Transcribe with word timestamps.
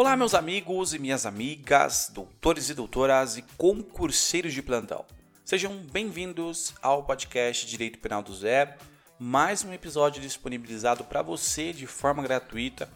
Olá, 0.00 0.16
meus 0.16 0.32
amigos 0.32 0.94
e 0.94 0.98
minhas 1.00 1.26
amigas, 1.26 2.08
doutores 2.14 2.70
e 2.70 2.74
doutoras 2.74 3.36
e 3.36 3.42
concurseiros 3.56 4.54
de 4.54 4.62
plantão. 4.62 5.04
Sejam 5.44 5.76
bem-vindos 5.90 6.72
ao 6.80 7.02
podcast 7.02 7.66
Direito 7.66 7.98
Penal 7.98 8.22
do 8.22 8.32
Zero, 8.32 8.74
mais 9.18 9.64
um 9.64 9.72
episódio 9.72 10.22
disponibilizado 10.22 11.02
para 11.02 11.20
você 11.20 11.72
de 11.72 11.84
forma 11.84 12.22
gratuita. 12.22 12.88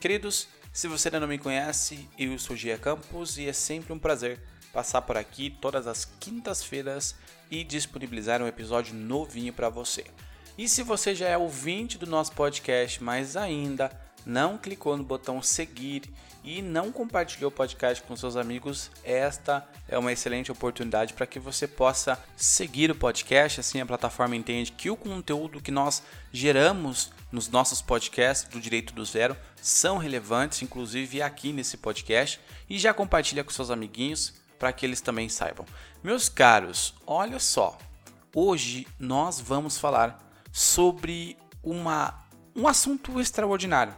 Queridos, 0.00 0.48
se 0.72 0.88
você 0.88 1.06
ainda 1.06 1.20
não 1.20 1.28
me 1.28 1.38
conhece, 1.38 2.08
eu 2.18 2.36
sou 2.36 2.56
Gia 2.56 2.76
Campos 2.76 3.38
e 3.38 3.46
é 3.46 3.52
sempre 3.52 3.92
um 3.92 3.98
prazer 4.00 4.40
passar 4.72 5.02
por 5.02 5.16
aqui 5.16 5.50
todas 5.50 5.86
as 5.86 6.04
quintas-feiras 6.04 7.14
e 7.48 7.62
disponibilizar 7.62 8.42
um 8.42 8.48
episódio 8.48 8.92
novinho 8.92 9.52
para 9.52 9.68
você. 9.68 10.04
E 10.58 10.68
se 10.68 10.82
você 10.82 11.14
já 11.14 11.28
é 11.28 11.38
ouvinte 11.38 11.96
do 11.96 12.08
nosso 12.08 12.32
podcast, 12.32 13.00
mas 13.00 13.36
ainda 13.36 13.88
não 14.24 14.58
clicou 14.58 14.96
no 14.96 15.04
botão 15.04 15.42
seguir 15.42 16.02
e 16.42 16.62
não 16.62 16.90
compartilhou 16.90 17.50
o 17.50 17.54
podcast 17.54 18.02
com 18.02 18.16
seus 18.16 18.34
amigos, 18.34 18.90
esta 19.04 19.66
é 19.86 19.98
uma 19.98 20.12
excelente 20.12 20.50
oportunidade 20.50 21.12
para 21.12 21.26
que 21.26 21.38
você 21.38 21.66
possa 21.68 22.18
seguir 22.36 22.90
o 22.90 22.94
podcast. 22.94 23.60
Assim, 23.60 23.80
a 23.80 23.86
plataforma 23.86 24.34
entende 24.34 24.72
que 24.72 24.90
o 24.90 24.96
conteúdo 24.96 25.60
que 25.60 25.70
nós 25.70 26.02
geramos 26.32 27.12
nos 27.30 27.48
nossos 27.48 27.82
podcasts 27.82 28.48
do 28.48 28.60
Direito 28.60 28.94
do 28.94 29.04
Zero 29.04 29.36
são 29.60 29.98
relevantes, 29.98 30.62
inclusive 30.62 31.20
aqui 31.20 31.52
nesse 31.52 31.76
podcast, 31.76 32.40
e 32.68 32.78
já 32.78 32.94
compartilha 32.94 33.44
com 33.44 33.50
seus 33.50 33.70
amiguinhos 33.70 34.34
para 34.58 34.72
que 34.72 34.86
eles 34.86 35.00
também 35.00 35.28
saibam. 35.28 35.66
Meus 36.02 36.28
caros, 36.28 36.94
olha 37.06 37.38
só, 37.38 37.76
hoje 38.34 38.86
nós 38.98 39.40
vamos 39.40 39.78
falar 39.78 40.18
sobre 40.52 41.36
uma, 41.62 42.26
um 42.56 42.66
assunto 42.66 43.20
extraordinário. 43.20 43.94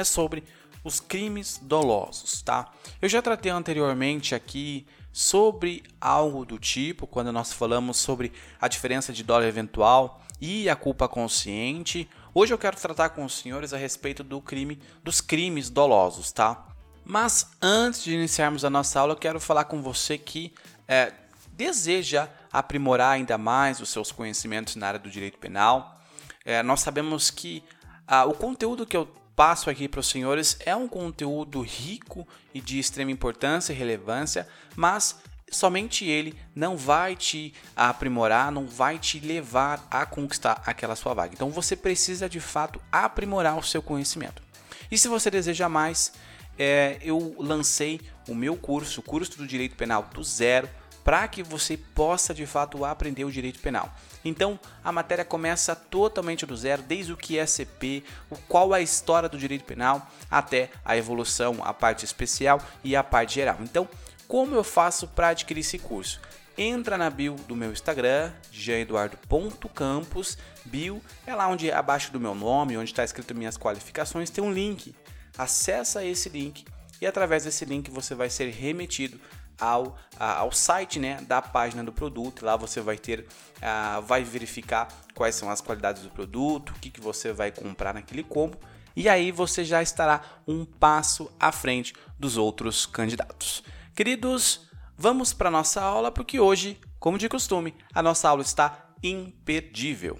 É 0.00 0.04
sobre 0.04 0.42
os 0.82 0.98
crimes 0.98 1.60
dolosos, 1.62 2.40
tá? 2.40 2.72
Eu 3.02 3.08
já 3.08 3.20
tratei 3.20 3.52
anteriormente 3.52 4.34
aqui 4.34 4.86
sobre 5.12 5.82
algo 6.00 6.46
do 6.46 6.58
tipo, 6.58 7.06
quando 7.06 7.30
nós 7.30 7.52
falamos 7.52 7.98
sobre 7.98 8.32
a 8.58 8.66
diferença 8.66 9.12
de 9.12 9.22
dolo 9.22 9.44
eventual 9.44 10.22
e 10.40 10.70
a 10.70 10.74
culpa 10.74 11.06
consciente. 11.06 12.08
Hoje 12.32 12.54
eu 12.54 12.56
quero 12.56 12.78
tratar 12.78 13.10
com 13.10 13.26
os 13.26 13.34
senhores 13.36 13.74
a 13.74 13.76
respeito 13.76 14.24
do 14.24 14.40
crime, 14.40 14.80
dos 15.04 15.20
crimes 15.20 15.68
dolosos, 15.68 16.32
tá? 16.32 16.66
Mas 17.04 17.50
antes 17.60 18.02
de 18.02 18.14
iniciarmos 18.14 18.64
a 18.64 18.70
nossa 18.70 18.98
aula, 19.00 19.12
eu 19.12 19.18
quero 19.18 19.38
falar 19.38 19.64
com 19.64 19.82
você 19.82 20.16
que 20.16 20.54
é, 20.88 21.12
deseja 21.52 22.26
aprimorar 22.50 23.12
ainda 23.12 23.36
mais 23.36 23.80
os 23.80 23.90
seus 23.90 24.10
conhecimentos 24.10 24.76
na 24.76 24.88
área 24.88 24.98
do 24.98 25.10
direito 25.10 25.36
penal. 25.36 26.00
É, 26.42 26.62
nós 26.62 26.80
sabemos 26.80 27.30
que 27.30 27.62
ah, 28.06 28.24
o 28.24 28.32
conteúdo 28.32 28.86
que 28.86 28.96
eu 28.96 29.19
passo 29.40 29.70
aqui 29.70 29.88
para 29.88 30.00
os 30.00 30.06
senhores 30.06 30.58
é 30.66 30.76
um 30.76 30.86
conteúdo 30.86 31.62
rico 31.62 32.28
e 32.52 32.60
de 32.60 32.78
extrema 32.78 33.10
importância 33.10 33.72
e 33.72 33.74
relevância, 33.74 34.46
mas 34.76 35.18
somente 35.50 36.04
ele 36.04 36.38
não 36.54 36.76
vai 36.76 37.16
te 37.16 37.54
aprimorar, 37.74 38.52
não 38.52 38.66
vai 38.66 38.98
te 38.98 39.18
levar 39.18 39.88
a 39.90 40.04
conquistar 40.04 40.62
aquela 40.66 40.94
sua 40.94 41.14
vaga. 41.14 41.32
Então 41.32 41.48
você 41.48 41.74
precisa 41.74 42.28
de 42.28 42.38
fato 42.38 42.78
aprimorar 42.92 43.56
o 43.56 43.62
seu 43.62 43.80
conhecimento. 43.80 44.42
E 44.90 44.98
se 44.98 45.08
você 45.08 45.30
deseja 45.30 45.70
mais, 45.70 46.12
é, 46.58 46.98
eu 47.00 47.34
lancei 47.38 47.98
o 48.28 48.34
meu 48.34 48.58
curso, 48.58 49.00
o 49.00 49.02
curso 49.02 49.38
do 49.38 49.46
Direito 49.46 49.74
Penal 49.74 50.06
do 50.12 50.22
Zero, 50.22 50.68
para 51.02 51.26
que 51.26 51.42
você 51.42 51.78
possa 51.78 52.34
de 52.34 52.44
fato 52.44 52.84
aprender 52.84 53.24
o 53.24 53.32
direito 53.32 53.58
penal. 53.60 53.90
Então, 54.24 54.58
a 54.84 54.92
matéria 54.92 55.24
começa 55.24 55.74
totalmente 55.74 56.44
do 56.44 56.56
zero, 56.56 56.82
desde 56.82 57.12
o 57.12 57.16
que 57.16 57.38
é 57.38 57.46
CP, 57.46 58.04
o 58.28 58.36
qual 58.36 58.74
é 58.74 58.78
a 58.78 58.82
história 58.82 59.28
do 59.28 59.38
direito 59.38 59.64
penal, 59.64 60.10
até 60.30 60.70
a 60.84 60.96
evolução, 60.96 61.58
a 61.62 61.72
parte 61.72 62.04
especial 62.04 62.60
e 62.84 62.94
a 62.94 63.02
parte 63.02 63.34
geral. 63.34 63.56
Então, 63.60 63.88
como 64.28 64.54
eu 64.54 64.62
faço 64.62 65.08
para 65.08 65.28
adquirir 65.28 65.60
esse 65.60 65.78
curso? 65.78 66.20
Entra 66.56 66.98
na 66.98 67.08
bio 67.08 67.36
do 67.48 67.56
meu 67.56 67.72
Instagram, 67.72 68.32
jaeduardo.campos, 68.52 70.36
bio 70.64 71.00
é 71.26 71.34
lá 71.34 71.48
onde 71.48 71.72
abaixo 71.72 72.12
do 72.12 72.20
meu 72.20 72.34
nome, 72.34 72.76
onde 72.76 72.90
está 72.90 73.02
escrito 73.02 73.34
minhas 73.34 73.56
qualificações, 73.56 74.28
tem 74.28 74.44
um 74.44 74.52
link. 74.52 74.94
Acessa 75.38 76.04
esse 76.04 76.28
link 76.28 76.64
e 77.00 77.06
através 77.06 77.44
desse 77.44 77.64
link 77.64 77.90
você 77.90 78.14
vai 78.14 78.28
ser 78.28 78.50
remetido 78.50 79.18
ao, 79.60 79.96
ao 80.18 80.50
site 80.50 80.98
né, 80.98 81.20
da 81.22 81.42
página 81.42 81.84
do 81.84 81.92
produto. 81.92 82.44
Lá 82.44 82.56
você 82.56 82.80
vai 82.80 82.96
ter, 82.96 83.20
uh, 83.20 84.02
vai 84.02 84.24
verificar 84.24 84.88
quais 85.14 85.34
são 85.34 85.50
as 85.50 85.60
qualidades 85.60 86.02
do 86.02 86.10
produto, 86.10 86.70
o 86.70 86.80
que, 86.80 86.90
que 86.90 87.00
você 87.00 87.32
vai 87.32 87.52
comprar 87.52 87.92
naquele 87.92 88.22
combo. 88.22 88.58
E 88.96 89.08
aí 89.08 89.30
você 89.30 89.64
já 89.64 89.82
estará 89.82 90.22
um 90.46 90.64
passo 90.64 91.30
à 91.38 91.52
frente 91.52 91.94
dos 92.18 92.36
outros 92.36 92.86
candidatos. 92.86 93.62
Queridos, 93.94 94.68
vamos 94.96 95.32
para 95.32 95.50
nossa 95.50 95.80
aula 95.80 96.10
porque 96.10 96.40
hoje, 96.40 96.80
como 96.98 97.18
de 97.18 97.28
costume, 97.28 97.74
a 97.94 98.02
nossa 98.02 98.28
aula 98.28 98.42
está 98.42 98.90
imperdível. 99.02 100.18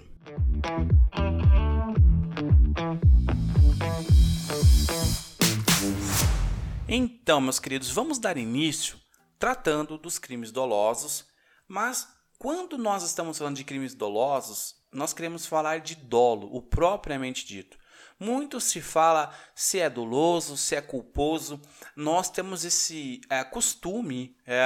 Então, 6.87 7.39
meus 7.39 7.57
queridos, 7.57 7.89
vamos 7.89 8.19
dar 8.19 8.35
início 8.35 9.00
tratando 9.41 9.97
dos 9.97 10.19
crimes 10.19 10.51
dolosos, 10.51 11.25
mas 11.67 12.07
quando 12.37 12.77
nós 12.77 13.01
estamos 13.01 13.39
falando 13.39 13.55
de 13.55 13.63
crimes 13.63 13.95
dolosos, 13.95 14.75
nós 14.93 15.13
queremos 15.13 15.47
falar 15.47 15.79
de 15.79 15.95
dolo, 15.95 16.47
o 16.55 16.61
propriamente 16.61 17.43
dito. 17.43 17.75
Muito 18.19 18.61
se 18.61 18.79
fala 18.79 19.33
se 19.55 19.79
é 19.79 19.89
doloso, 19.89 20.55
se 20.55 20.75
é 20.75 20.81
culposo. 20.81 21.59
Nós 21.95 22.29
temos 22.29 22.63
esse 22.63 23.19
é, 23.31 23.43
costume, 23.43 24.37
é, 24.45 24.63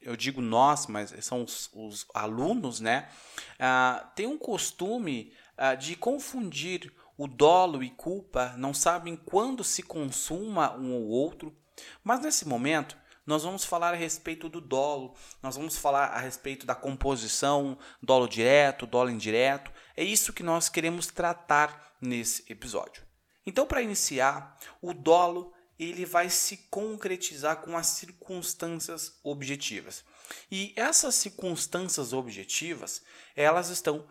eu 0.00 0.16
digo 0.16 0.40
nós, 0.40 0.86
mas 0.86 1.14
são 1.22 1.42
os, 1.42 1.68
os 1.74 2.06
alunos, 2.14 2.80
né? 2.80 3.10
É, 3.58 4.06
tem 4.16 4.26
um 4.26 4.38
costume 4.38 5.34
é, 5.58 5.76
de 5.76 5.96
confundir 5.96 6.90
o 7.18 7.28
dolo 7.28 7.82
e 7.82 7.90
culpa, 7.90 8.54
não 8.56 8.72
sabem 8.72 9.16
quando 9.16 9.62
se 9.62 9.82
consuma 9.82 10.74
um 10.74 10.94
ou 10.94 11.08
outro. 11.08 11.54
Mas 12.02 12.20
nesse 12.20 12.48
momento, 12.48 12.96
nós 13.26 13.42
vamos 13.42 13.64
falar 13.64 13.94
a 13.94 13.96
respeito 13.96 14.48
do 14.48 14.60
dolo, 14.60 15.14
nós 15.42 15.56
vamos 15.56 15.76
falar 15.76 16.06
a 16.06 16.18
respeito 16.18 16.66
da 16.66 16.74
composição, 16.74 17.78
dolo 18.02 18.28
direto, 18.28 18.86
dolo 18.86 19.10
indireto. 19.10 19.72
É 19.96 20.04
isso 20.04 20.32
que 20.32 20.42
nós 20.42 20.68
queremos 20.68 21.06
tratar 21.06 21.94
nesse 22.00 22.44
episódio. 22.50 23.02
Então, 23.46 23.66
para 23.66 23.82
iniciar, 23.82 24.56
o 24.80 24.92
dolo 24.92 25.52
ele 25.78 26.04
vai 26.04 26.30
se 26.30 26.56
concretizar 26.70 27.62
com 27.62 27.76
as 27.76 27.88
circunstâncias 27.88 29.18
objetivas. 29.22 30.04
E 30.50 30.72
essas 30.76 31.14
circunstâncias 31.16 32.12
objetivas, 32.12 33.02
elas 33.34 33.68
estão 33.70 34.06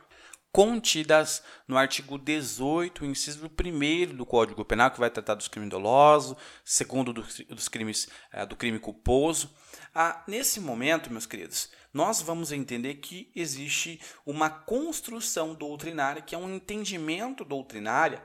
contidas 0.54 1.42
no 1.68 1.76
artigo 1.76 2.16
18, 2.16 3.04
inciso 3.06 3.48
1 3.48 4.16
do 4.16 4.24
Código 4.24 4.64
Penal, 4.64 4.92
que 4.92 5.00
vai 5.00 5.10
tratar 5.10 5.34
dos 5.34 5.48
crimes 5.48 5.72
dolosos, 5.72 6.38
segundo 6.64 7.12
dos 7.12 7.68
crimes 7.68 8.08
é, 8.32 8.46
do 8.46 8.56
crime 8.56 8.78
culposo. 8.78 9.50
Ah, 9.96 10.24
nesse 10.28 10.60
momento, 10.60 11.12
meus 11.12 11.26
queridos, 11.26 11.72
nós 11.92 12.22
vamos 12.22 12.52
entender 12.52 12.96
que 12.96 13.32
existe 13.36 14.00
uma 14.24 14.48
construção 14.48 15.56
doutrinária, 15.56 16.22
que 16.22 16.36
é 16.36 16.38
um 16.38 16.54
entendimento 16.54 17.44
doutrinário, 17.44 18.22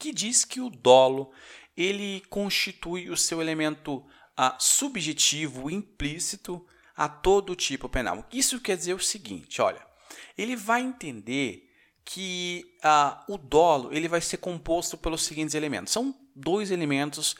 que 0.00 0.12
diz 0.12 0.44
que 0.44 0.60
o 0.60 0.68
dolo 0.68 1.32
ele 1.76 2.24
constitui 2.28 3.08
o 3.08 3.16
seu 3.16 3.40
elemento 3.40 4.04
ah, 4.36 4.56
subjetivo 4.58 5.70
implícito 5.70 6.66
a 6.96 7.08
todo 7.08 7.54
tipo 7.54 7.88
penal. 7.88 8.26
Isso 8.32 8.60
quer 8.60 8.76
dizer 8.76 8.94
o 8.94 9.00
seguinte, 9.00 9.62
olha, 9.62 9.91
ele 10.36 10.56
vai 10.56 10.82
entender 10.82 11.68
que 12.04 12.64
uh, 12.84 13.32
o 13.32 13.38
dolo 13.38 13.90
ele 13.92 14.08
vai 14.08 14.20
ser 14.20 14.38
composto 14.38 14.96
pelos 14.96 15.22
seguintes 15.22 15.54
elementos. 15.54 15.92
São 15.92 16.14
dois 16.34 16.70
elementos 16.70 17.36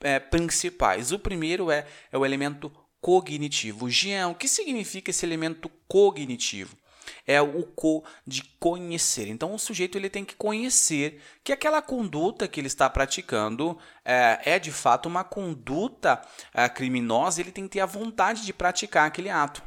é, 0.00 0.18
principais. 0.18 1.12
O 1.12 1.18
primeiro 1.18 1.70
é, 1.70 1.86
é 2.10 2.18
o 2.18 2.24
elemento 2.24 2.72
cognitivo. 3.00 3.90
Jean, 3.90 4.28
o 4.28 4.34
que 4.34 4.48
significa 4.48 5.10
esse 5.10 5.24
elemento 5.24 5.70
cognitivo? 5.86 6.76
É 7.24 7.40
o 7.40 7.62
co 7.62 8.04
de 8.26 8.42
conhecer. 8.58 9.28
Então, 9.28 9.54
o 9.54 9.58
sujeito 9.58 9.96
ele 9.96 10.10
tem 10.10 10.24
que 10.24 10.34
conhecer 10.34 11.22
que 11.44 11.52
aquela 11.52 11.80
conduta 11.80 12.48
que 12.48 12.58
ele 12.58 12.66
está 12.66 12.90
praticando 12.90 13.78
é, 14.04 14.40
é 14.44 14.58
de 14.58 14.72
fato 14.72 15.08
uma 15.08 15.22
conduta 15.22 16.20
é, 16.52 16.68
criminosa. 16.68 17.40
Ele 17.40 17.52
tem 17.52 17.64
que 17.64 17.74
ter 17.74 17.80
a 17.80 17.86
vontade 17.86 18.44
de 18.44 18.52
praticar 18.52 19.06
aquele 19.06 19.30
ato. 19.30 19.62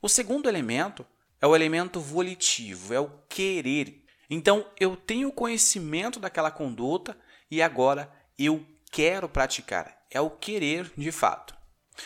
O 0.00 0.08
segundo 0.08 0.48
elemento 0.48 1.04
é 1.42 1.46
o 1.46 1.56
elemento 1.56 2.00
volitivo, 2.00 2.94
é 2.94 3.00
o 3.00 3.10
querer. 3.28 4.04
Então, 4.30 4.64
eu 4.78 4.96
tenho 4.96 5.32
conhecimento 5.32 6.20
daquela 6.20 6.52
conduta 6.52 7.18
e 7.50 7.60
agora 7.60 8.10
eu 8.38 8.64
quero 8.92 9.28
praticar. 9.28 10.06
É 10.08 10.20
o 10.20 10.30
querer 10.30 10.92
de 10.96 11.10
fato. 11.10 11.54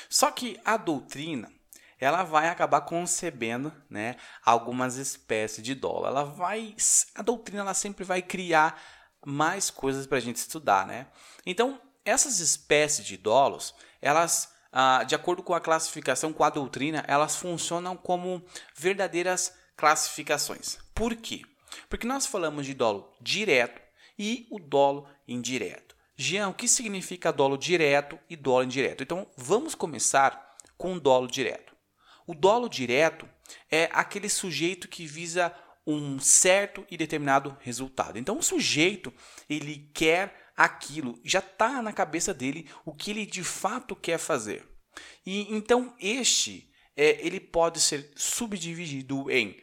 Só 0.08 0.30
que 0.30 0.58
a 0.64 0.76
doutrina, 0.78 1.52
ela 2.00 2.24
vai 2.24 2.48
acabar 2.48 2.80
concebendo, 2.80 3.72
né, 3.90 4.16
algumas 4.42 4.96
espécies 4.96 5.62
de 5.62 5.74
dolo. 5.74 6.06
Ela 6.06 6.24
vai, 6.24 6.74
a 7.14 7.22
doutrina 7.22 7.60
ela 7.60 7.74
sempre 7.74 8.04
vai 8.04 8.22
criar 8.22 8.80
mais 9.24 9.70
coisas 9.70 10.06
para 10.06 10.18
a 10.18 10.20
gente 10.20 10.36
estudar, 10.36 10.86
né? 10.86 11.08
Então, 11.44 11.80
essas 12.04 12.38
espécies 12.38 13.04
de 13.04 13.16
dolos, 13.16 13.74
elas, 14.00 14.52
ah, 14.72 15.04
de 15.04 15.14
acordo 15.14 15.42
com 15.42 15.54
a 15.54 15.60
classificação, 15.60 16.32
com 16.32 16.44
a 16.44 16.50
doutrina, 16.50 17.04
elas 17.06 17.36
funcionam 17.36 17.96
como 17.96 18.44
verdadeiras 18.74 19.54
classificações. 19.76 20.78
Por 20.94 21.14
quê? 21.14 21.42
Porque 21.88 22.06
nós 22.06 22.26
falamos 22.26 22.66
de 22.66 22.74
dolo 22.74 23.12
direto 23.20 23.80
e 24.18 24.46
o 24.50 24.58
dolo 24.58 25.08
indireto. 25.26 25.94
Jean, 26.16 26.48
o 26.48 26.54
que 26.54 26.66
significa 26.66 27.32
dolo 27.32 27.58
direto 27.58 28.18
e 28.28 28.36
dolo 28.36 28.64
indireto? 28.64 29.02
Então, 29.02 29.26
vamos 29.36 29.74
começar 29.74 30.56
com 30.78 30.94
o 30.94 31.00
dolo 31.00 31.26
direto. 31.26 31.74
O 32.26 32.34
dolo 32.34 32.68
direto 32.68 33.28
é 33.70 33.88
aquele 33.92 34.28
sujeito 34.28 34.88
que 34.88 35.06
visa 35.06 35.54
um 35.86 36.18
certo 36.18 36.84
e 36.90 36.96
determinado 36.96 37.56
resultado. 37.60 38.18
Então, 38.18 38.38
o 38.38 38.42
sujeito 38.42 39.12
ele 39.48 39.90
quer 39.94 40.45
aquilo, 40.56 41.20
já 41.22 41.40
está 41.40 41.82
na 41.82 41.92
cabeça 41.92 42.32
dele 42.32 42.68
o 42.84 42.94
que 42.94 43.10
ele 43.10 43.26
de 43.26 43.44
fato 43.44 43.94
quer 43.94 44.18
fazer. 44.18 44.66
E 45.24 45.54
então 45.54 45.94
este 46.00 46.72
é, 46.96 47.24
ele 47.26 47.38
pode 47.38 47.80
ser 47.80 48.10
subdividido 48.16 49.30
em 49.30 49.60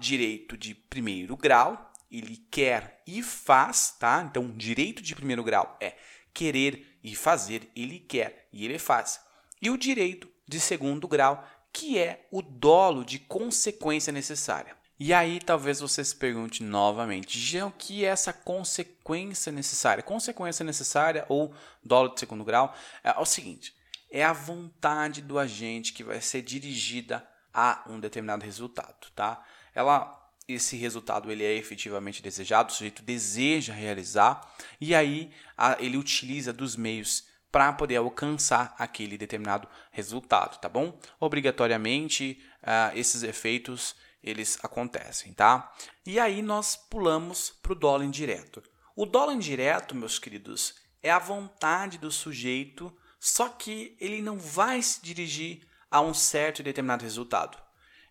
direito 0.00 0.56
de 0.56 0.74
primeiro 0.74 1.36
grau, 1.36 1.92
ele 2.10 2.36
quer 2.50 3.02
e 3.06 3.22
faz, 3.22 3.96
tá? 3.98 4.26
Então, 4.28 4.50
direito 4.50 5.02
de 5.02 5.14
primeiro 5.14 5.44
grau 5.44 5.76
é 5.80 5.96
querer 6.32 6.98
e 7.02 7.14
fazer, 7.14 7.70
ele 7.74 8.00
quer 8.00 8.48
e 8.52 8.64
ele 8.64 8.78
faz. 8.78 9.20
E 9.62 9.70
o 9.70 9.78
direito 9.78 10.28
de 10.46 10.58
segundo 10.58 11.06
grau, 11.06 11.46
que 11.72 11.98
é 11.98 12.26
o 12.30 12.42
dolo 12.42 13.04
de 13.04 13.18
consequência 13.18 14.12
necessária. 14.12 14.76
E 14.98 15.12
aí 15.12 15.40
talvez 15.40 15.80
você 15.80 16.04
se 16.04 16.14
pergunte 16.14 16.62
novamente, 16.62 17.38
já 17.38 17.66
o 17.66 17.72
que 17.72 18.04
é 18.04 18.08
essa 18.08 18.32
consequência 18.32 19.50
necessária? 19.50 20.02
Consequência 20.02 20.64
necessária 20.64 21.26
ou 21.28 21.52
dolo 21.82 22.14
de 22.14 22.20
segundo 22.20 22.44
grau 22.44 22.74
é 23.02 23.12
o 23.18 23.26
seguinte: 23.26 23.74
é 24.10 24.24
a 24.24 24.32
vontade 24.32 25.20
do 25.20 25.38
agente 25.38 25.92
que 25.92 26.04
vai 26.04 26.20
ser 26.20 26.42
dirigida 26.42 27.26
a 27.52 27.84
um 27.88 27.98
determinado 27.98 28.44
resultado, 28.44 29.10
tá? 29.14 29.44
Ela 29.74 30.20
esse 30.46 30.76
resultado 30.76 31.32
ele 31.32 31.42
é 31.42 31.54
efetivamente 31.54 32.22
desejado, 32.22 32.70
o 32.70 32.74
sujeito 32.74 33.02
deseja 33.02 33.72
realizar 33.72 34.46
e 34.78 34.94
aí 34.94 35.32
a, 35.56 35.76
ele 35.80 35.96
utiliza 35.96 36.52
dos 36.52 36.76
meios 36.76 37.24
para 37.50 37.72
poder 37.72 37.96
alcançar 37.96 38.74
aquele 38.78 39.16
determinado 39.16 39.66
resultado, 39.90 40.58
tá 40.58 40.68
bom? 40.68 40.98
Obrigatoriamente 41.18 42.44
uh, 42.62 42.96
esses 42.98 43.22
efeitos 43.22 43.96
eles 44.24 44.58
acontecem, 44.62 45.32
tá? 45.32 45.72
E 46.04 46.18
aí 46.18 46.42
nós 46.42 46.74
pulamos 46.76 47.50
para 47.62 47.72
o 47.72 47.76
dólar 47.76 48.04
indireto. 48.04 48.62
O 48.96 49.04
dólar 49.04 49.34
indireto, 49.34 49.94
meus 49.94 50.18
queridos, 50.18 50.74
é 51.02 51.10
a 51.10 51.18
vontade 51.18 51.98
do 51.98 52.10
sujeito, 52.10 52.96
só 53.20 53.48
que 53.48 53.96
ele 54.00 54.22
não 54.22 54.38
vai 54.38 54.80
se 54.80 55.02
dirigir 55.02 55.66
a 55.90 56.00
um 56.00 56.14
certo 56.14 56.60
e 56.60 56.62
determinado 56.62 57.04
resultado. 57.04 57.58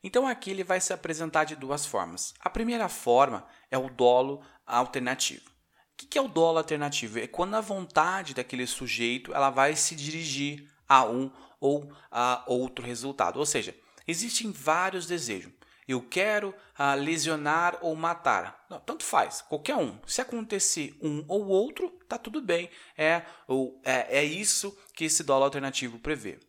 Então 0.04 0.28
aqui 0.28 0.52
ele 0.52 0.64
vai 0.64 0.80
se 0.80 0.94
apresentar 0.94 1.46
de 1.46 1.56
duas 1.56 1.86
formas. 1.86 2.34
A 2.40 2.50
primeira 2.50 2.90
forma 2.90 3.48
é 3.72 3.78
o 3.78 3.90
dolo 3.90 4.44
alternativo. 4.66 5.50
O 5.94 5.96
que 5.96 6.18
é 6.18 6.22
o 6.22 6.28
dolo 6.28 6.58
alternativo? 6.58 7.20
É 7.20 7.28
quando 7.28 7.56
a 7.56 7.62
vontade 7.62 8.34
daquele 8.34 8.68
sujeito 8.68 9.34
ela 9.34 9.50
vai 9.50 9.76
se 9.76 9.96
dirigir 9.96 10.70
a 10.88 11.06
um 11.06 11.32
ou 11.60 11.92
a 12.12 12.44
outro 12.46 12.86
resultado. 12.86 13.40
Ou 13.40 13.46
seja, 13.46 13.74
existem 14.06 14.52
vários 14.52 15.06
desejos. 15.06 15.54
Eu 15.88 16.02
quero 16.02 16.54
ah, 16.78 16.94
lesionar 16.96 17.78
ou 17.82 17.96
matar. 17.96 18.66
Não, 18.70 18.80
tanto 18.80 19.04
faz, 19.04 19.42
qualquer 19.42 19.76
um. 19.76 20.00
Se 20.06 20.22
acontecer 20.22 20.98
um 21.02 21.24
ou 21.28 21.48
outro, 21.48 21.90
tá 22.08 22.18
tudo 22.18 22.42
bem. 22.42 22.70
É, 22.98 23.24
ou, 23.48 23.82
é, 23.84 24.20
é 24.20 24.24
isso 24.24 24.78
que 24.96 25.06
esse 25.06 25.24
dólar 25.24 25.46
alternativo 25.46 26.00
prevê. 26.00 26.40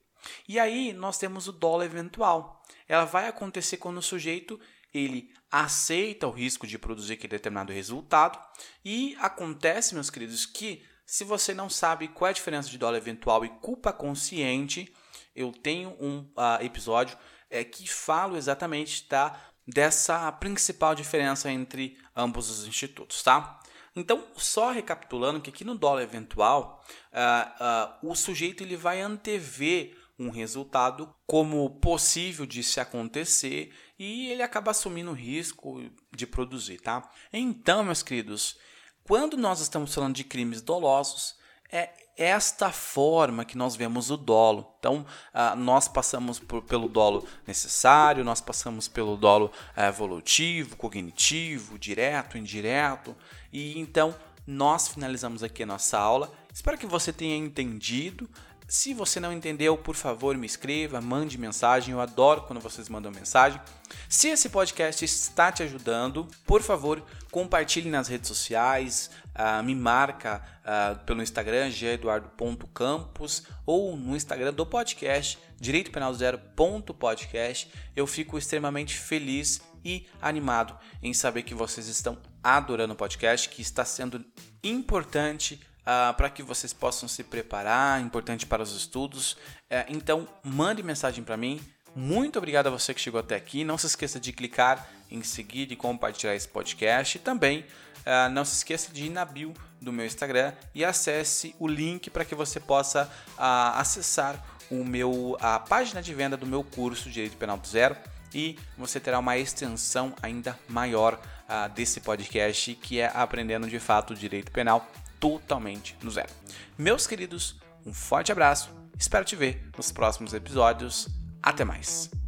E 0.48 0.58
aí 0.58 0.92
nós 0.92 1.18
temos 1.18 1.48
o 1.48 1.52
dólar 1.52 1.84
eventual. 1.84 2.62
Ela 2.88 3.04
vai 3.04 3.28
acontecer 3.28 3.76
quando 3.76 3.98
o 3.98 4.02
sujeito 4.02 4.58
ele 4.92 5.32
aceita 5.50 6.26
o 6.26 6.30
risco 6.30 6.66
de 6.66 6.78
produzir 6.78 7.14
aquele 7.14 7.32
determinado 7.32 7.72
resultado 7.72 8.38
e 8.84 9.16
acontece, 9.20 9.94
meus 9.94 10.10
queridos, 10.10 10.46
que 10.46 10.84
se 11.04 11.24
você 11.24 11.52
não 11.52 11.68
sabe 11.68 12.08
qual 12.08 12.28
é 12.28 12.30
a 12.30 12.34
diferença 12.34 12.70
de 12.70 12.78
dólar 12.78 12.96
eventual 12.96 13.44
e 13.44 13.48
culpa 13.48 13.92
consciente, 13.92 14.92
eu 15.34 15.52
tenho 15.52 15.96
um 16.00 16.20
uh, 16.20 16.62
episódio 16.62 17.18
é, 17.54 17.62
que 17.62 17.88
falo 17.88 18.36
exatamente 18.36 19.04
tá, 19.04 19.40
dessa 19.66 20.30
principal 20.32 20.94
diferença 20.94 21.50
entre 21.50 21.96
ambos 22.14 22.50
os 22.50 22.66
institutos, 22.66 23.22
tá? 23.22 23.60
Então, 23.96 24.26
só 24.36 24.72
recapitulando 24.72 25.40
que 25.40 25.50
aqui 25.50 25.64
no 25.64 25.76
dólar 25.76 26.02
eventual, 26.02 26.84
uh, 27.12 28.06
uh, 28.06 28.10
o 28.10 28.16
sujeito 28.16 28.64
ele 28.64 28.76
vai 28.76 29.00
antever 29.00 29.96
um 30.18 30.30
resultado 30.30 31.14
como 31.26 31.78
possível 31.78 32.44
de 32.44 32.62
se 32.64 32.80
acontecer 32.80 33.72
e 33.96 34.30
ele 34.30 34.42
acaba 34.42 34.72
assumindo 34.72 35.12
o 35.12 35.14
risco 35.14 35.80
de 36.14 36.26
produzir, 36.26 36.80
tá? 36.80 37.08
Então, 37.32 37.84
meus 37.84 38.02
queridos, 38.02 38.58
quando 39.04 39.36
nós 39.36 39.60
estamos 39.60 39.94
falando 39.94 40.16
de 40.16 40.24
crimes 40.24 40.60
dolosos, 40.60 41.36
é 41.74 41.90
esta 42.16 42.70
forma 42.70 43.44
que 43.44 43.58
nós 43.58 43.74
vemos 43.74 44.08
o 44.08 44.16
dolo. 44.16 44.72
Então, 44.78 45.04
uh, 45.34 45.56
nós 45.56 45.88
passamos 45.88 46.38
por, 46.38 46.62
pelo 46.62 46.88
dolo 46.88 47.26
necessário, 47.44 48.22
nós 48.22 48.40
passamos 48.40 48.86
pelo 48.86 49.16
dolo 49.16 49.50
uh, 49.76 49.80
evolutivo, 49.80 50.76
cognitivo, 50.76 51.76
direto, 51.76 52.38
indireto, 52.38 53.16
e 53.52 53.76
então 53.80 54.14
nós 54.46 54.86
finalizamos 54.86 55.42
aqui 55.42 55.64
a 55.64 55.66
nossa 55.66 55.98
aula. 55.98 56.32
Espero 56.52 56.78
que 56.78 56.86
você 56.86 57.12
tenha 57.12 57.36
entendido. 57.36 58.30
Se 58.74 58.92
você 58.92 59.20
não 59.20 59.32
entendeu, 59.32 59.78
por 59.78 59.94
favor, 59.94 60.36
me 60.36 60.48
escreva, 60.48 61.00
mande 61.00 61.38
mensagem. 61.38 61.92
Eu 61.92 62.00
adoro 62.00 62.42
quando 62.42 62.58
vocês 62.58 62.88
mandam 62.88 63.12
mensagem. 63.12 63.60
Se 64.08 64.26
esse 64.26 64.48
podcast 64.48 65.04
está 65.04 65.52
te 65.52 65.62
ajudando, 65.62 66.26
por 66.44 66.60
favor, 66.60 67.00
compartilhe 67.30 67.88
nas 67.88 68.08
redes 68.08 68.26
sociais, 68.26 69.12
uh, 69.36 69.62
me 69.62 69.76
marca 69.76 70.42
uh, 70.64 70.98
pelo 71.04 71.22
Instagram, 71.22 71.70
geduardo.campos, 71.70 73.44
ou 73.64 73.96
no 73.96 74.16
Instagram 74.16 74.52
do 74.52 74.66
podcast, 74.66 75.38
direito 75.60 75.92
penal 75.92 76.12
zero.podcast. 76.12 77.70
Eu 77.94 78.08
fico 78.08 78.36
extremamente 78.36 78.98
feliz 78.98 79.62
e 79.84 80.04
animado 80.20 80.76
em 81.00 81.14
saber 81.14 81.44
que 81.44 81.54
vocês 81.54 81.86
estão 81.86 82.18
adorando 82.42 82.94
o 82.94 82.96
podcast, 82.96 83.48
que 83.48 83.62
está 83.62 83.84
sendo 83.84 84.24
importante 84.64 85.60
uh, 85.84 86.14
para 86.14 86.30
que 86.30 86.42
vocês 86.42 86.72
possam 86.72 87.08
se 87.08 87.22
preparar, 87.22 88.00
importante 88.00 88.46
para 88.46 88.62
os 88.62 88.74
estudos. 88.74 89.32
Uh, 89.32 89.84
então, 89.88 90.28
mande 90.42 90.82
mensagem 90.82 91.22
para 91.22 91.36
mim. 91.36 91.60
Muito 91.94 92.38
obrigado 92.38 92.66
a 92.66 92.70
você 92.70 92.92
que 92.92 93.00
chegou 93.00 93.20
até 93.20 93.36
aqui. 93.36 93.62
Não 93.62 93.78
se 93.78 93.86
esqueça 93.86 94.18
de 94.18 94.32
clicar 94.32 94.88
em 95.10 95.22
seguir 95.22 95.70
e 95.70 95.76
compartilhar 95.76 96.34
esse 96.34 96.48
podcast. 96.48 97.16
E 97.16 97.20
também 97.20 97.60
uh, 97.60 98.28
não 98.32 98.44
se 98.44 98.56
esqueça 98.56 98.92
de 98.92 99.04
ir 99.04 99.10
na 99.10 99.24
bio 99.24 99.54
do 99.80 99.92
meu 99.92 100.04
Instagram 100.04 100.52
e 100.74 100.84
acesse 100.84 101.54
o 101.58 101.68
link 101.68 102.10
para 102.10 102.24
que 102.24 102.34
você 102.34 102.58
possa 102.58 103.04
uh, 103.38 103.78
acessar 103.78 104.42
o 104.70 104.82
meu, 104.84 105.36
a 105.40 105.58
página 105.58 106.02
de 106.02 106.14
venda 106.14 106.36
do 106.36 106.46
meu 106.46 106.64
curso 106.64 107.10
Direito 107.10 107.36
Penal 107.36 107.58
do 107.58 107.66
Zero 107.66 107.96
e 108.34 108.58
você 108.76 108.98
terá 108.98 109.18
uma 109.18 109.36
extensão 109.38 110.14
ainda 110.22 110.58
maior 110.68 111.14
uh, 111.14 111.68
desse 111.74 112.00
podcast 112.00 112.74
que 112.74 112.98
é 112.98 113.10
aprendendo 113.14 113.68
de 113.68 113.78
fato 113.78 114.14
direito 114.14 114.50
penal 114.50 114.90
totalmente 115.24 115.96
no 116.02 116.10
zero. 116.10 116.28
Meus 116.76 117.06
queridos, 117.06 117.58
um 117.86 117.94
forte 117.94 118.30
abraço, 118.30 118.68
espero 118.98 119.24
te 119.24 119.34
ver 119.34 119.70
nos 119.74 119.90
próximos 119.90 120.34
episódios. 120.34 121.08
Até 121.42 121.64
mais! 121.64 122.23